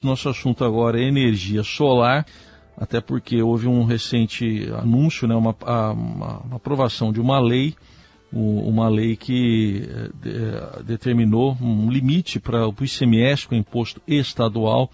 Nosso 0.00 0.28
assunto 0.28 0.64
agora 0.64 1.00
é 1.00 1.08
energia 1.08 1.64
solar, 1.64 2.24
até 2.76 3.00
porque 3.00 3.42
houve 3.42 3.66
um 3.66 3.82
recente 3.82 4.70
anúncio, 4.80 5.26
né, 5.26 5.34
uma, 5.34 5.56
uma, 5.60 6.38
uma 6.38 6.56
aprovação 6.56 7.12
de 7.12 7.20
uma 7.20 7.40
lei, 7.40 7.74
uma 8.32 8.88
lei 8.88 9.16
que 9.16 9.88
é, 10.24 10.82
determinou 10.84 11.58
um 11.60 11.90
limite 11.90 12.38
para 12.38 12.68
o 12.68 12.74
ICMS, 12.80 13.48
o 13.50 13.56
imposto 13.56 14.00
estadual, 14.06 14.88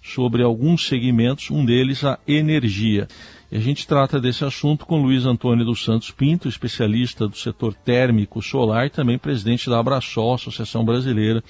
sobre 0.00 0.44
alguns 0.44 0.86
segmentos, 0.86 1.50
um 1.50 1.64
deles 1.64 2.04
a 2.04 2.20
energia. 2.24 3.08
E 3.50 3.56
a 3.56 3.60
gente 3.60 3.88
trata 3.88 4.20
desse 4.20 4.44
assunto 4.44 4.86
com 4.86 5.02
Luiz 5.02 5.26
Antônio 5.26 5.64
dos 5.64 5.82
Santos 5.82 6.12
Pinto, 6.12 6.48
especialista 6.48 7.26
do 7.26 7.36
setor 7.36 7.74
térmico 7.74 8.40
solar 8.40 8.86
e 8.86 8.90
também 8.90 9.18
presidente 9.18 9.68
da 9.68 9.80
Abrasol, 9.80 10.34
Associação 10.34 10.84
Brasileira 10.84 11.42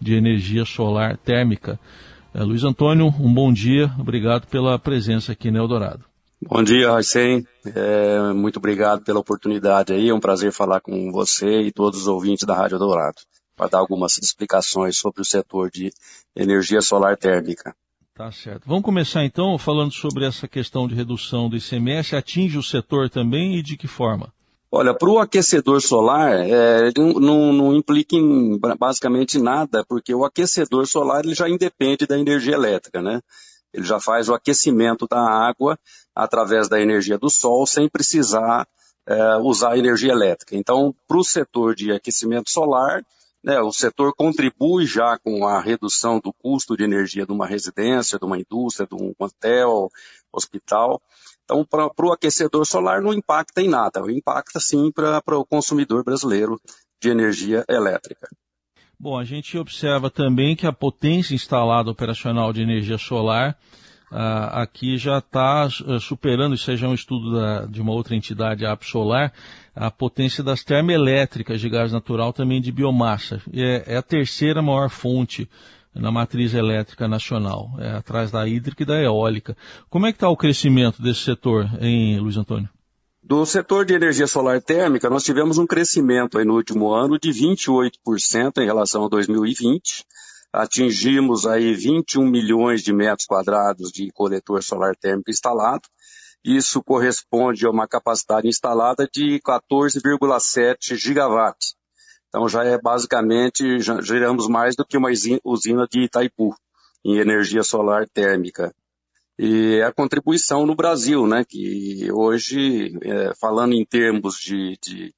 de 0.00 0.14
Energia 0.14 0.64
Solar 0.64 1.16
Térmica. 1.16 1.78
É, 2.32 2.42
Luiz 2.42 2.62
Antônio, 2.62 3.06
um 3.06 3.32
bom 3.32 3.52
dia, 3.52 3.92
obrigado 3.98 4.46
pela 4.46 4.78
presença 4.78 5.32
aqui 5.32 5.50
no 5.50 5.58
Eldorado. 5.58 6.04
Bom 6.42 6.62
dia, 6.62 6.90
Raicen. 6.90 7.44
É, 7.66 8.32
muito 8.32 8.58
obrigado 8.58 9.02
pela 9.02 9.18
oportunidade 9.18 9.92
aí. 9.92 10.08
É 10.08 10.14
um 10.14 10.20
prazer 10.20 10.52
falar 10.52 10.80
com 10.80 11.10
você 11.12 11.60
e 11.62 11.72
todos 11.72 12.00
os 12.00 12.06
ouvintes 12.06 12.46
da 12.46 12.54
Rádio 12.54 12.76
Eldorado 12.76 13.18
para 13.54 13.68
dar 13.68 13.78
algumas 13.78 14.16
explicações 14.16 14.96
sobre 14.96 15.20
o 15.20 15.24
setor 15.24 15.70
de 15.70 15.92
energia 16.34 16.80
solar 16.80 17.16
térmica. 17.18 17.74
Tá 18.14 18.32
certo. 18.32 18.62
Vamos 18.66 18.84
começar 18.84 19.24
então 19.24 19.58
falando 19.58 19.92
sobre 19.92 20.24
essa 20.24 20.48
questão 20.48 20.88
de 20.88 20.94
redução 20.94 21.48
do 21.48 21.56
ICMS. 21.56 22.16
Atinge 22.16 22.56
o 22.56 22.62
setor 22.62 23.10
também 23.10 23.56
e 23.56 23.62
de 23.62 23.76
que 23.76 23.86
forma? 23.86 24.32
Olha, 24.72 24.94
para 24.94 25.10
o 25.10 25.18
aquecedor 25.18 25.80
solar, 25.80 26.32
é, 26.48 26.92
não, 26.96 27.52
não, 27.52 27.74
implica 27.74 28.14
em 28.14 28.56
basicamente 28.78 29.36
nada, 29.36 29.84
porque 29.88 30.14
o 30.14 30.24
aquecedor 30.24 30.86
solar 30.86 31.24
ele 31.24 31.34
já 31.34 31.48
independe 31.48 32.06
da 32.06 32.16
energia 32.16 32.54
elétrica, 32.54 33.02
né? 33.02 33.20
Ele 33.74 33.84
já 33.84 33.98
faz 33.98 34.28
o 34.28 34.34
aquecimento 34.34 35.08
da 35.08 35.20
água 35.20 35.76
através 36.14 36.68
da 36.68 36.80
energia 36.80 37.18
do 37.18 37.28
sol, 37.28 37.66
sem 37.66 37.88
precisar 37.88 38.66
é, 39.06 39.36
usar 39.38 39.76
energia 39.76 40.12
elétrica. 40.12 40.56
Então, 40.56 40.94
para 41.08 41.18
o 41.18 41.24
setor 41.24 41.74
de 41.74 41.90
aquecimento 41.90 42.48
solar, 42.48 43.04
né, 43.42 43.60
o 43.60 43.72
setor 43.72 44.14
contribui 44.14 44.86
já 44.86 45.18
com 45.18 45.46
a 45.46 45.60
redução 45.60 46.20
do 46.20 46.32
custo 46.32 46.76
de 46.76 46.84
energia 46.84 47.26
de 47.26 47.32
uma 47.32 47.46
residência, 47.46 48.18
de 48.18 48.24
uma 48.24 48.38
indústria, 48.38 48.86
de 48.86 48.94
um 48.94 49.12
hotel, 49.18 49.90
hospital. 50.32 51.00
Então, 51.50 51.64
para 51.64 52.06
o 52.06 52.12
aquecedor 52.12 52.64
solar 52.64 53.02
não 53.02 53.12
impacta 53.12 53.60
em 53.60 53.68
nada, 53.68 54.00
impacta 54.08 54.60
sim 54.60 54.92
para 54.92 55.36
o 55.36 55.44
consumidor 55.44 56.04
brasileiro 56.04 56.60
de 57.02 57.10
energia 57.10 57.64
elétrica. 57.68 58.28
Bom, 58.96 59.18
a 59.18 59.24
gente 59.24 59.58
observa 59.58 60.08
também 60.08 60.54
que 60.54 60.66
a 60.66 60.72
potência 60.72 61.34
instalada 61.34 61.90
operacional 61.90 62.52
de 62.52 62.62
energia 62.62 62.98
solar 62.98 63.58
ah, 64.12 64.62
aqui 64.62 64.96
já 64.96 65.18
está 65.18 65.64
ah, 65.64 65.98
superando, 65.98 66.54
isso 66.54 66.76
já 66.76 66.86
é 66.86 66.90
um 66.90 66.94
estudo 66.94 67.32
da, 67.32 67.66
de 67.66 67.80
uma 67.80 67.92
outra 67.92 68.14
entidade, 68.14 68.64
a 68.64 68.70
Absolar, 68.70 69.32
a 69.74 69.90
potência 69.90 70.44
das 70.44 70.62
termoelétricas 70.62 71.60
de 71.60 71.68
gás 71.68 71.90
natural 71.90 72.32
também 72.32 72.60
de 72.60 72.70
biomassa. 72.70 73.42
É, 73.52 73.94
é 73.94 73.96
a 73.96 74.02
terceira 74.02 74.62
maior 74.62 74.88
fonte 74.88 75.48
na 75.94 76.10
matriz 76.10 76.54
elétrica 76.54 77.08
nacional, 77.08 77.70
é, 77.78 77.90
atrás 77.92 78.30
da 78.30 78.46
hídrica 78.46 78.82
e 78.82 78.86
da 78.86 79.00
eólica. 79.00 79.56
Como 79.88 80.06
é 80.06 80.12
que 80.12 80.16
está 80.16 80.28
o 80.28 80.36
crescimento 80.36 81.02
desse 81.02 81.20
setor, 81.20 81.68
em 81.80 82.18
Luiz 82.18 82.36
Antônio? 82.36 82.68
Do 83.22 83.44
setor 83.44 83.84
de 83.84 83.94
energia 83.94 84.26
solar 84.26 84.62
térmica, 84.62 85.10
nós 85.10 85.24
tivemos 85.24 85.58
um 85.58 85.66
crescimento 85.66 86.38
aí 86.38 86.44
no 86.44 86.54
último 86.54 86.92
ano 86.92 87.18
de 87.18 87.30
28% 87.30 88.58
em 88.58 88.64
relação 88.64 89.04
a 89.04 89.08
2020 89.08 90.04
atingimos 90.52 91.46
aí 91.46 91.74
21 91.74 92.28
milhões 92.28 92.82
de 92.82 92.92
metros 92.92 93.26
quadrados 93.26 93.90
de 93.90 94.10
coletor 94.12 94.62
solar 94.62 94.96
térmico 94.96 95.30
instalado. 95.30 95.82
Isso 96.44 96.82
corresponde 96.82 97.66
a 97.66 97.70
uma 97.70 97.86
capacidade 97.86 98.48
instalada 98.48 99.08
de 99.12 99.40
14,7 99.46 100.96
gigawatts. 100.96 101.74
Então 102.30 102.48
já 102.48 102.64
é 102.64 102.78
basicamente, 102.80 103.80
já 103.80 104.00
geramos 104.00 104.48
mais 104.48 104.74
do 104.74 104.86
que 104.86 104.96
uma 104.96 105.10
usina 105.44 105.86
de 105.86 106.04
Itaipu 106.04 106.54
em 107.04 107.18
energia 107.18 107.62
solar 107.62 108.08
térmica. 108.08 108.74
E 109.38 109.82
a 109.82 109.92
contribuição 109.92 110.64
no 110.64 110.74
Brasil, 110.74 111.26
né, 111.26 111.44
que 111.44 112.08
hoje, 112.12 112.96
é, 113.02 113.34
falando 113.38 113.74
em 113.74 113.84
termos 113.84 114.36
de, 114.36 114.78
de 114.82 115.14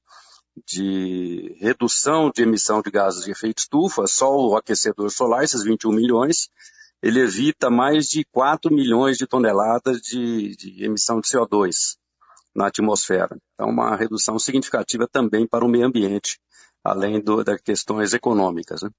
de 0.67 1.55
redução 1.59 2.29
de 2.29 2.43
emissão 2.43 2.81
de 2.81 2.91
gases 2.91 3.25
de 3.25 3.31
efeito 3.31 3.59
estufa, 3.59 4.05
só 4.05 4.29
o 4.29 4.55
aquecedor 4.55 5.09
solar, 5.09 5.43
esses 5.43 5.63
21 5.63 5.91
milhões, 5.91 6.49
ele 7.01 7.19
evita 7.19 7.69
mais 7.69 8.05
de 8.05 8.23
4 8.25 8.73
milhões 8.73 9.17
de 9.17 9.25
toneladas 9.25 9.99
de, 9.99 10.55
de 10.55 10.85
emissão 10.85 11.19
de 11.19 11.27
CO2 11.27 11.97
na 12.55 12.67
atmosfera. 12.67 13.35
Então, 13.53 13.69
uma 13.69 13.95
redução 13.95 14.37
significativa 14.37 15.07
também 15.11 15.47
para 15.47 15.65
o 15.65 15.67
meio 15.67 15.87
ambiente, 15.87 16.39
além 16.83 17.21
do, 17.21 17.43
das 17.43 17.61
questões 17.61 18.13
econômicas. 18.13 18.81
Né? 18.81 18.89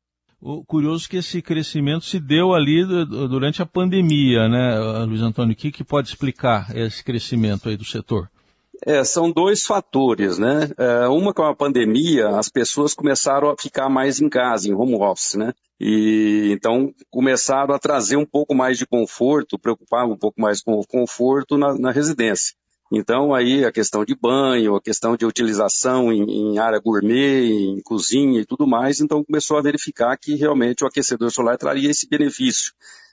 O 0.41 0.65
curioso 0.65 1.07
é 1.07 1.11
que 1.11 1.17
esse 1.17 1.41
crescimento 1.41 2.05
se 2.05 2.21
deu 2.21 2.53
ali 2.53 2.85
durante 2.85 3.63
a 3.63 3.67
pandemia, 3.67 4.49
né, 4.49 5.05
Luiz 5.07 5.23
Antônio? 5.23 5.55
O 5.55 5.57
que, 5.57 5.73
que 5.73 5.85
pode 5.85 6.09
explicar 6.09 6.75
esse 6.77 7.03
crescimento 7.03 7.69
aí 7.69 7.77
do 7.77 7.85
setor? 7.85 8.29
É, 8.85 9.03
são 9.05 9.31
dois 9.31 9.65
fatores, 9.65 10.39
né? 10.39 10.71
É, 10.77 11.09
uma 11.09 11.33
com 11.33 11.43
a 11.45 11.55
pandemia, 11.55 12.29
as 12.37 12.51
pessoas 12.51 12.93
começaram 12.93 13.49
a 13.49 13.57
ficar 13.57 13.89
mais 13.89 14.21
em 14.21 14.29
casa, 14.29 14.69
em 14.69 14.75
home 14.75 14.97
office, 14.97 15.35
né? 15.35 15.55
E 15.81 16.51
então 16.53 16.93
começaram 17.11 17.75
a 17.75 17.79
trazer 17.79 18.17
um 18.17 18.27
pouco 18.27 18.55
mais 18.55 18.77
de 18.77 18.87
conforto, 18.87 19.59
preocupar 19.59 20.07
um 20.07 20.17
pouco 20.17 20.41
mais 20.41 20.61
com 20.61 20.75
o 20.75 20.87
conforto 20.87 21.57
na, 21.57 21.73
na 21.79 21.91
residência. 21.91 22.55
Então 22.93 23.35
aí 23.35 23.65
a 23.65 23.73
questão 23.73 24.05
de 24.05 24.15
banho, 24.15 24.77
a 24.77 24.81
questão 24.81 25.17
de 25.17 25.25
utilização 25.25 26.13
em, 26.13 26.23
em, 26.23 26.59
área 26.59 26.79
gourmet, 26.79 27.47
em 27.47 27.81
cozinha 27.83 28.41
e 28.41 28.45
tudo 28.47 28.67
mais, 28.67 29.01
então 29.01 29.25
começou 29.25 29.57
a 29.57 29.63
verificar 29.63 30.17
que 30.19 30.35
realmente 30.35 30.85
o 30.85 30.87
aquecedor 30.87 31.31
solar 31.31 31.57
traria 31.57 31.91
esse 31.91 32.09
benefício, 32.09 32.73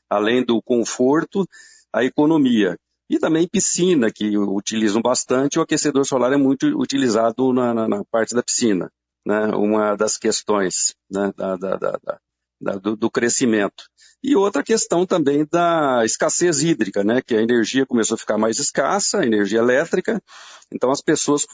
além 0.09 0.43
do 0.43 0.61
conforto, 0.61 1.47
a 1.93 2.03
economia. 2.03 2.77
E 3.09 3.19
também 3.19 3.47
piscina, 3.47 4.09
que 4.09 4.37
utilizam 4.37 5.01
bastante, 5.01 5.59
o 5.59 5.61
aquecedor 5.61 6.05
solar 6.05 6.31
é 6.31 6.37
muito 6.37 6.65
utilizado 6.79 7.51
na, 7.51 7.73
na, 7.73 7.87
na 7.87 8.05
parte 8.05 8.33
da 8.33 8.41
piscina. 8.41 8.89
Né? 9.25 9.47
Uma 9.47 9.95
das 9.95 10.17
questões 10.17 10.95
né? 11.09 11.31
da, 11.35 11.57
da, 11.57 11.75
da, 11.75 12.19
do, 12.61 12.95
do, 12.95 13.09
crescimento. 13.09 13.83
E 14.23 14.35
outra 14.35 14.61
questão 14.61 15.05
também 15.05 15.47
da 15.51 16.03
escassez 16.05 16.61
hídrica, 16.61 17.03
né? 17.03 17.21
que 17.21 17.35
a 17.35 17.41
energia 17.41 17.85
começou 17.85 18.15
a 18.15 18.17
ficar 18.17 18.37
mais 18.37 18.59
escassa, 18.59 19.19
a 19.19 19.25
energia 19.25 19.59
elétrica, 19.59 20.21
então 20.71 20.91
as 20.91 21.01
pessoas 21.01 21.45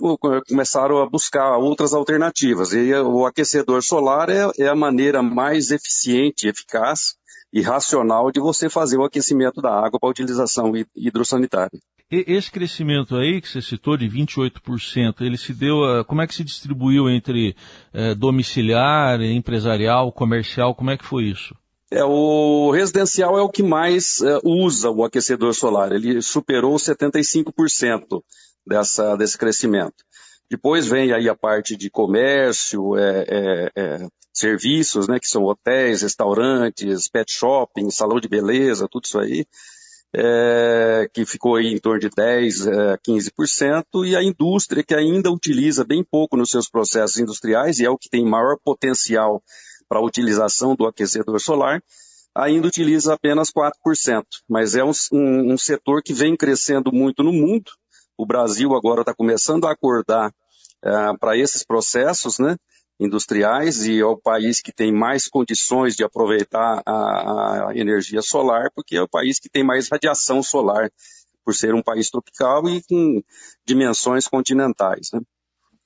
começaram 0.47 1.01
a 1.01 1.09
buscar 1.09 1.57
outras 1.57 1.93
alternativas. 1.93 2.73
E 2.73 2.93
o 2.93 3.25
aquecedor 3.25 3.81
solar 3.81 4.29
é, 4.29 4.47
é 4.59 4.67
a 4.67 4.75
maneira 4.75 5.23
mais 5.23 5.71
eficiente 5.71 6.47
eficaz 6.47 7.15
e 7.51 7.61
racional 7.61 8.31
de 8.31 8.39
você 8.39 8.69
fazer 8.69 8.97
o 8.97 9.05
aquecimento 9.05 9.61
da 9.61 9.71
água 9.71 9.99
para 9.99 10.09
utilização 10.09 10.73
hidrossanitária. 10.95 11.79
Esse 12.09 12.49
crescimento 12.49 13.17
aí 13.17 13.41
que 13.41 13.49
você 13.49 13.61
citou 13.61 13.97
de 13.97 14.07
28%, 14.07 15.21
ele 15.21 15.37
se 15.37 15.53
deu, 15.53 16.05
como 16.05 16.21
é 16.21 16.27
que 16.27 16.33
se 16.33 16.43
distribuiu 16.43 17.09
entre 17.09 17.53
é, 17.93 18.15
domiciliar, 18.15 19.21
empresarial, 19.21 20.11
comercial, 20.13 20.73
como 20.73 20.89
é 20.89 20.97
que 20.97 21.03
foi 21.03 21.25
isso? 21.25 21.53
É, 21.91 22.03
o 22.03 22.71
residencial 22.71 23.37
é 23.37 23.41
o 23.41 23.49
que 23.49 23.63
mais 23.63 24.21
é, 24.21 24.39
usa 24.43 24.89
o 24.89 25.03
aquecedor 25.03 25.53
solar, 25.53 25.91
ele 25.91 26.21
superou 26.21 26.75
75% 26.75 28.21
dessa, 28.65 29.15
desse 29.15 29.37
crescimento. 29.37 29.95
Depois 30.49 30.87
vem 30.87 31.11
aí 31.11 31.27
a 31.27 31.35
parte 31.35 31.75
de 31.75 31.89
comércio, 31.89 32.97
é, 32.97 33.25
é, 33.27 33.71
é, 33.75 34.07
serviços, 34.33 35.07
né, 35.07 35.19
que 35.19 35.27
são 35.27 35.43
hotéis, 35.43 36.01
restaurantes, 36.01 37.09
pet 37.09 37.31
shopping, 37.31 37.89
salão 37.89 38.19
de 38.19 38.29
beleza, 38.29 38.87
tudo 38.89 39.05
isso 39.05 39.19
aí, 39.19 39.45
é, 40.15 41.09
que 41.13 41.25
ficou 41.25 41.59
em 41.59 41.77
torno 41.79 41.99
de 41.99 42.09
10, 42.09 42.67
é, 42.67 42.97
15%, 43.07 44.05
e 44.05 44.15
a 44.15 44.23
indústria 44.23 44.83
que 44.83 44.95
ainda 44.95 45.31
utiliza 45.31 45.83
bem 45.83 46.03
pouco 46.03 46.37
nos 46.37 46.49
seus 46.49 46.69
processos 46.69 47.17
industriais, 47.17 47.79
e 47.79 47.85
é 47.85 47.89
o 47.89 47.97
que 47.97 48.09
tem 48.09 48.25
maior 48.25 48.57
potencial 48.63 49.41
para 49.87 49.99
a 49.99 50.03
utilização 50.03 50.75
do 50.75 50.85
aquecedor 50.85 51.39
solar, 51.39 51.81
ainda 52.35 52.67
utiliza 52.67 53.13
apenas 53.13 53.49
4%. 53.51 54.23
Mas 54.47 54.75
é 54.75 54.83
um, 54.83 54.91
um, 55.11 55.53
um 55.53 55.57
setor 55.57 56.01
que 56.03 56.13
vem 56.13 56.35
crescendo 56.35 56.91
muito 56.91 57.23
no 57.23 57.33
mundo. 57.33 57.71
O 58.17 58.25
Brasil 58.25 58.75
agora 58.75 59.01
está 59.01 59.13
começando 59.13 59.65
a 59.65 59.71
acordar 59.71 60.31
é, 60.83 61.17
para 61.19 61.37
esses 61.37 61.63
processos, 61.65 62.39
né? 62.39 62.55
Industriais 62.99 63.85
e 63.85 63.99
é 63.99 64.05
o 64.05 64.17
país 64.17 64.59
que 64.61 64.71
tem 64.71 64.91
mais 64.91 65.27
condições 65.27 65.95
de 65.95 66.03
aproveitar 66.03 66.81
a, 66.85 67.69
a, 67.69 67.71
energia 67.75 68.21
solar, 68.21 68.71
porque 68.73 68.97
é 68.97 69.01
o 69.01 69.07
país 69.07 69.39
que 69.39 69.49
tem 69.49 69.63
mais 69.63 69.89
radiação 69.89 70.41
solar, 70.41 70.91
por 71.45 71.55
ser 71.55 71.73
um 71.73 71.81
país 71.81 72.09
tropical 72.09 72.67
e 72.67 72.81
com 72.83 73.21
dimensões 73.65 74.27
continentais. 74.27 75.09
Né? 75.13 75.21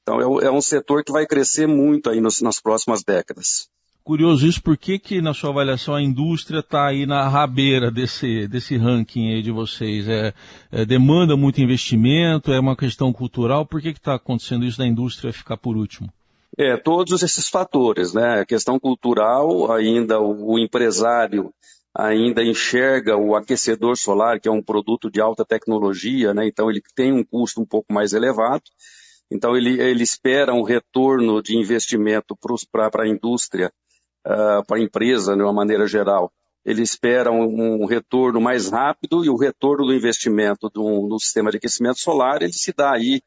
Então 0.02 0.40
é, 0.40 0.46
é, 0.46 0.52
um 0.52 0.62
setor 0.62 1.04
que 1.04 1.12
vai 1.12 1.26
crescer 1.26 1.68
muito 1.68 2.10
aí 2.10 2.20
nos, 2.20 2.42
nas 2.42 2.60
próximas 2.60 3.04
décadas. 3.04 3.70
Curioso 4.04 4.48
isso, 4.48 4.64
por 4.64 4.76
que, 4.76 4.98
que 4.98 5.22
na 5.22 5.32
sua 5.32 5.52
avaliação 5.52 5.94
a 5.94 6.02
indústria 6.02 6.60
está 6.60 6.88
aí 6.88 7.06
na 7.06 7.30
rabeira 7.30 7.92
desse, 7.92 8.48
desse 8.48 8.76
ranking 8.76 9.32
aí 9.32 9.44
de 9.44 9.52
vocês? 9.52 10.08
É, 10.08 10.34
é, 10.72 10.86
demanda 10.86 11.38
muito 11.38 11.62
investimento, 11.62 12.52
é 12.52 12.60
uma 12.60 12.76
questão 12.76 13.14
cultural, 13.14 13.64
por 13.64 13.80
que 13.80 13.90
está 13.90 14.16
acontecendo 14.16 14.66
isso 14.66 14.80
da 14.80 14.88
indústria 14.88 15.32
ficar 15.32 15.58
por 15.58 15.78
último? 15.78 16.12
É, 16.58 16.76
todos 16.78 17.24
esses 17.24 17.48
fatores, 17.48 18.14
né? 18.14 18.42
A 18.42 18.46
questão 18.46 18.80
cultural, 18.80 19.72
ainda 19.72 20.20
o, 20.20 20.60
empresário 20.60 21.54
ainda 21.96 22.44
enxerga 22.44 23.18
o 23.18 23.36
aquecedor 23.36 23.98
solar, 23.98 24.40
que 24.40 24.48
é 24.48 24.52
um 24.52 24.62
produto 24.62 25.10
de 25.10 25.22
alta 25.22 25.46
tecnologia, 25.46 26.34
né? 26.34 26.48
Então 26.48 26.70
ele 26.70 26.82
tem 26.96 27.12
um 27.12 27.24
custo 27.24 27.62
um 27.62 27.66
pouco 27.66 27.94
mais 27.94 28.14
elevado. 28.14 28.64
Então 29.32 29.56
ele, 29.56 29.82
ele 29.82 30.04
espera 30.04 30.54
um 30.54 30.62
retorno 30.62 31.42
de 31.42 31.58
investimento 31.58 32.38
para 32.72 33.04
a 33.04 33.08
indústria 33.08 33.72
uh, 34.26 34.66
para 34.66 34.78
a 34.78 34.82
empresa, 34.82 35.36
de 35.36 35.42
uma 35.42 35.54
maneira 35.54 35.88
geral. 35.88 36.32
Ele 36.64 36.82
espera 36.82 37.32
um, 37.32 37.82
um, 37.82 37.86
retorno 37.86 38.40
mais 38.40 38.70
rápido 38.70 39.26
e 39.26 39.30
o 39.30 39.38
retorno 39.38 39.86
do 39.86 39.94
investimento 39.94 40.70
do, 40.70 41.08
no 41.08 41.20
sistema 41.20 41.50
de 41.50 41.58
aquecimento 41.58 42.00
solar, 42.00 42.42
ele 42.42 42.54
se 42.54 42.72
dá 42.72 42.94
aí 42.94 43.22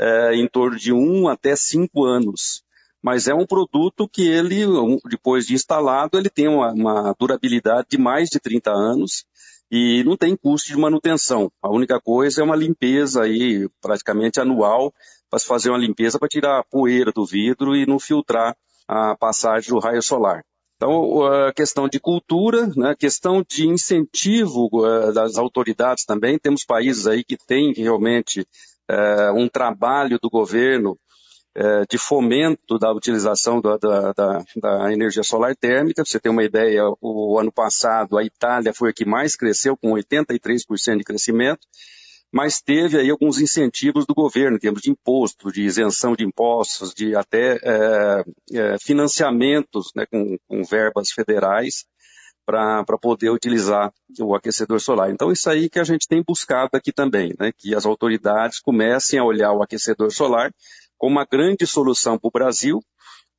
uh, 0.00 0.32
em 0.34 0.46
torno 0.46 0.76
de 0.76 0.92
um 0.92 1.28
até 1.28 1.56
cinco 1.56 2.04
anos. 2.04 2.62
Mas 3.02 3.28
é 3.28 3.34
um 3.34 3.46
produto 3.46 4.08
que 4.08 4.26
ele, 4.26 4.64
depois 5.08 5.46
de 5.46 5.54
instalado, 5.54 6.18
ele 6.18 6.30
tem 6.30 6.48
uma, 6.48 6.72
uma 6.72 7.14
durabilidade 7.18 7.88
de 7.90 7.98
mais 7.98 8.28
de 8.28 8.40
30 8.40 8.70
anos 8.70 9.24
e 9.70 10.02
não 10.04 10.16
tem 10.16 10.36
custo 10.36 10.68
de 10.68 10.76
manutenção. 10.76 11.50
A 11.62 11.70
única 11.70 12.00
coisa 12.00 12.40
é 12.40 12.44
uma 12.44 12.56
limpeza 12.56 13.22
aí 13.22 13.68
praticamente 13.80 14.40
anual 14.40 14.92
para 15.28 15.38
se 15.38 15.46
fazer 15.46 15.70
uma 15.70 15.78
limpeza 15.78 16.18
para 16.18 16.28
tirar 16.28 16.58
a 16.58 16.64
poeira 16.64 17.12
do 17.12 17.24
vidro 17.26 17.76
e 17.76 17.86
não 17.86 17.98
filtrar 17.98 18.56
a 18.88 19.16
passagem 19.16 19.70
do 19.70 19.78
raio 19.80 20.02
solar. 20.02 20.44
Então, 20.76 21.24
a 21.24 21.52
questão 21.54 21.88
de 21.88 21.98
cultura, 21.98 22.66
né, 22.76 22.94
questão 22.98 23.42
de 23.42 23.66
incentivo 23.66 24.68
das 25.14 25.38
autoridades 25.38 26.04
também. 26.04 26.38
Temos 26.38 26.64
países 26.64 27.06
aí 27.06 27.24
que 27.24 27.36
têm 27.36 27.72
realmente 27.72 28.46
uh, 28.90 29.32
um 29.34 29.48
trabalho 29.48 30.18
do 30.20 30.28
governo 30.28 30.98
de 31.88 31.96
fomento 31.96 32.78
da 32.78 32.92
utilização 32.92 33.60
da, 33.60 33.76
da, 33.78 34.12
da, 34.12 34.44
da, 34.56 34.92
energia 34.92 35.22
solar 35.22 35.56
térmica. 35.56 36.02
Pra 36.02 36.04
você 36.04 36.20
ter 36.20 36.28
uma 36.28 36.44
ideia, 36.44 36.82
o 37.00 37.38
ano 37.38 37.50
passado 37.50 38.18
a 38.18 38.24
Itália 38.24 38.74
foi 38.74 38.90
a 38.90 38.92
que 38.92 39.04
mais 39.04 39.36
cresceu, 39.36 39.76
com 39.76 39.92
83% 39.92 40.98
de 40.98 41.04
crescimento 41.04 41.66
mas 42.32 42.60
teve 42.60 42.98
aí 42.98 43.10
alguns 43.10 43.40
incentivos 43.40 44.04
do 44.04 44.14
governo, 44.14 44.56
em 44.56 44.60
termos 44.60 44.82
de 44.82 44.90
imposto, 44.90 45.50
de 45.50 45.62
isenção 45.62 46.14
de 46.14 46.24
impostos, 46.24 46.92
de 46.92 47.14
até 47.16 47.58
é, 47.62 48.24
é, 48.52 48.76
financiamentos 48.78 49.90
né, 49.94 50.04
com, 50.06 50.36
com, 50.46 50.62
verbas 50.64 51.10
federais 51.10 51.86
para 52.44 52.84
poder 53.00 53.30
utilizar 53.30 53.92
o 54.20 54.34
aquecedor 54.34 54.80
solar. 54.80 55.10
Então, 55.10 55.32
isso 55.32 55.48
aí 55.48 55.68
que 55.68 55.80
a 55.80 55.84
gente 55.84 56.06
tem 56.06 56.22
buscado 56.22 56.70
aqui 56.74 56.92
também, 56.92 57.34
né, 57.40 57.50
que 57.56 57.74
as 57.74 57.86
autoridades 57.86 58.60
comecem 58.60 59.18
a 59.18 59.24
olhar 59.24 59.52
o 59.52 59.62
aquecedor 59.62 60.12
solar 60.12 60.52
como 60.98 61.16
uma 61.16 61.26
grande 61.26 61.66
solução 61.66 62.18
para 62.18 62.28
o 62.28 62.32
Brasil, 62.32 62.80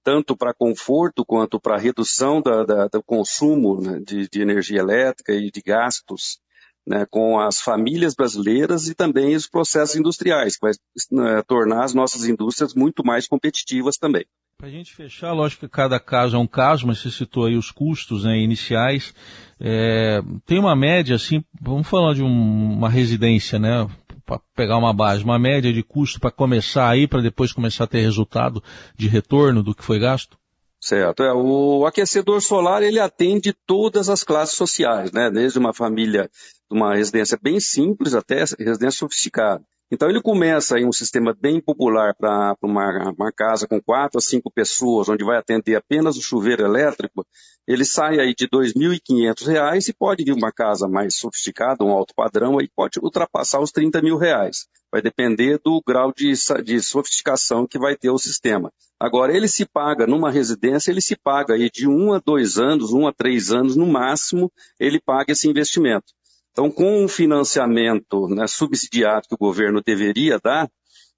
tanto 0.03 0.37
para 0.37 0.53
conforto 0.53 1.25
quanto 1.25 1.59
para 1.59 1.77
redução 1.77 2.41
da, 2.41 2.63
da, 2.63 2.87
do 2.87 3.03
consumo 3.03 3.81
né, 3.81 3.99
de, 3.99 4.29
de 4.29 4.41
energia 4.41 4.79
elétrica 4.79 5.33
e 5.33 5.51
de 5.51 5.61
gastos 5.61 6.39
né, 6.87 7.05
com 7.09 7.37
as 7.39 7.59
famílias 7.59 8.15
brasileiras 8.15 8.87
e 8.87 8.95
também 8.95 9.35
os 9.35 9.47
processos 9.47 9.97
industriais, 9.97 10.55
que 10.55 10.61
vai 10.61 10.71
né, 11.11 11.43
tornar 11.45 11.83
as 11.83 11.93
nossas 11.93 12.25
indústrias 12.25 12.73
muito 12.73 13.05
mais 13.05 13.27
competitivas 13.27 13.97
também. 13.97 14.25
Para 14.57 14.69
a 14.69 14.71
gente 14.71 14.95
fechar, 14.95 15.33
lógico 15.33 15.67
que 15.67 15.71
cada 15.71 15.99
caso 15.99 16.35
é 16.35 16.39
um 16.39 16.47
caso, 16.47 16.87
mas 16.87 16.99
você 16.99 17.11
citou 17.11 17.45
aí 17.45 17.55
os 17.55 17.69
custos 17.69 18.23
né, 18.23 18.39
iniciais. 18.39 19.13
É, 19.59 20.19
tem 20.45 20.57
uma 20.57 20.75
média, 20.75 21.15
assim, 21.15 21.43
vamos 21.61 21.87
falar 21.87 22.15
de 22.15 22.23
um, 22.23 22.73
uma 22.73 22.89
residência, 22.89 23.59
né? 23.59 23.87
Para 24.27 24.41
pegar 24.53 24.77
uma 24.77 24.93
base, 24.93 25.23
uma 25.23 25.39
média 25.39 25.71
de 25.71 25.81
custo 25.81 26.19
para 26.19 26.29
começar 26.29 26.89
aí, 26.89 27.07
para 27.07 27.21
depois 27.21 27.53
começar 27.53 27.85
a 27.85 27.87
ter 27.87 28.01
resultado 28.01 28.61
de 28.93 29.07
retorno 29.07 29.63
do 29.63 29.73
que 29.73 29.81
foi 29.81 29.99
gasto? 29.99 30.37
Certo. 30.81 31.23
É, 31.23 31.33
o 31.33 31.85
aquecedor 31.85 32.41
solar 32.41 32.83
ele 32.83 32.99
atende 32.99 33.53
todas 33.65 34.09
as 34.09 34.25
classes 34.25 34.55
sociais, 34.55 35.13
né? 35.13 35.31
Desde 35.31 35.57
uma 35.57 35.73
família, 35.73 36.29
uma 36.69 36.93
residência 36.93 37.39
bem 37.41 37.57
simples 37.61 38.13
até 38.13 38.39
residência 38.39 38.99
sofisticada. 38.99 39.63
Então 39.89 40.09
ele 40.09 40.21
começa 40.21 40.77
em 40.77 40.85
um 40.85 40.91
sistema 40.91 41.33
bem 41.33 41.61
popular 41.61 42.13
para 42.13 42.57
uma, 42.61 43.13
uma, 43.17 43.31
casa 43.31 43.65
com 43.65 43.81
quatro 43.81 44.17
a 44.17 44.21
cinco 44.21 44.51
pessoas, 44.51 45.07
onde 45.07 45.23
vai 45.23 45.37
atender 45.37 45.75
apenas 45.75 46.17
o 46.17 46.21
chuveiro 46.21 46.65
elétrico, 46.65 47.25
ele 47.65 47.85
sai 47.85 48.19
aí 48.19 48.35
de 48.35 48.45
R$ 48.51 48.65
2.500 48.67 49.87
e 49.87 49.93
pode 49.93 50.25
vir 50.25 50.33
uma 50.33 50.51
casa 50.51 50.89
mais 50.89 51.17
sofisticada, 51.17 51.85
um 51.85 51.91
alto 51.91 52.13
padrão, 52.13 52.59
aí 52.59 52.69
pode 52.75 52.99
ultrapassar 52.99 53.61
os 53.61 53.71
30 53.71 54.01
mil 54.01 54.17
reais. 54.17 54.67
Vai 54.91 55.01
depender 55.01 55.57
do 55.63 55.81
grau 55.85 56.11
de, 56.13 56.33
de 56.65 56.81
sofisticação 56.81 57.65
que 57.65 57.79
vai 57.79 57.95
ter 57.95 58.09
o 58.09 58.17
sistema. 58.17 58.71
Agora, 58.99 59.35
ele 59.35 59.47
se 59.47 59.65
paga 59.65 60.05
numa 60.07 60.31
residência, 60.31 60.91
ele 60.91 61.01
se 61.01 61.15
paga 61.15 61.53
aí 61.53 61.69
de 61.69 61.87
um 61.87 62.13
a 62.13 62.19
dois 62.19 62.57
anos, 62.57 62.91
um 62.91 63.07
a 63.07 63.13
três 63.13 63.51
anos 63.51 63.75
no 63.75 63.85
máximo, 63.85 64.51
ele 64.79 64.99
paga 64.99 65.31
esse 65.31 65.47
investimento. 65.47 66.16
Então, 66.57 66.71
com 66.71 67.05
o 67.05 67.07
financiamento 67.07 68.27
né, 68.29 68.47
subsidiado 68.47 69.27
que 69.27 69.35
o 69.35 69.37
governo 69.37 69.79
deveria 69.85 70.39
dar, 70.43 70.67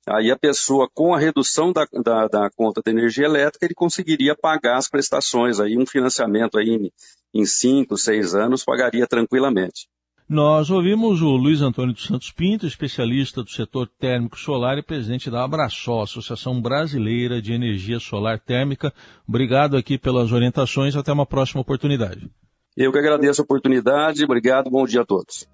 aí 0.06 0.30
a 0.30 0.38
pessoa, 0.38 0.89
com 0.94 1.15
a 1.15 1.18
redução 1.18 1.71
da, 1.71 1.88
da, 2.03 2.27
da, 2.27 2.50
conta 2.50 2.81
de 2.83 2.91
energia 2.91 3.24
elétrica, 3.24 3.65
ele 3.65 3.74
conseguiria 3.74 4.36
pagar 4.36 4.75
as 4.75 4.89
prestações. 4.89 5.62
Aí 5.62 5.77
um 5.77 5.86
financiamento 5.86 6.57
aí 6.57 6.68
em, 6.68 6.91
em 7.33 7.45
cinco, 7.45 7.95
seis 7.95 8.36
anos 8.36 8.65
pagaria 8.65 9.07
tranquilamente. 9.07 9.88
Nós 10.27 10.69
ouvimos 10.69 11.21
o 11.21 11.30
Luiz 11.38 11.62
Antônio 11.62 11.94
dos 11.94 12.03
Santos 12.03 12.31
Pinto, 12.31 12.68
especialista 12.68 13.41
do 13.41 13.50
setor 13.50 13.88
térmico 13.97 14.38
solar 14.38 14.77
e 14.77 14.83
presidente 14.83 15.31
da 15.31 15.45
Abraçol, 15.45 16.01
Associação 16.01 16.62
Brasileira 16.62 17.41
de 17.41 17.53
Energia 17.53 17.97
Solar 17.97 18.41
Térmica. 18.41 18.94
Obrigado 19.25 19.77
aqui 19.77 19.97
pelas 19.97 20.33
orientações. 20.33 20.97
Até 20.97 21.13
uma 21.13 21.25
próxima 21.25 21.62
oportunidade. 21.62 22.30
Eu 22.77 22.92
que 22.92 23.00
agradeço 23.00 23.42
a 23.42 23.44
oportunidade. 23.44 24.24
Obrigado. 24.24 24.69
Bom 24.69 24.86
dia 24.86 25.01
a 25.01 25.06
todos. 25.06 25.48